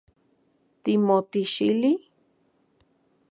[0.83, 1.93] ¿Timotixili?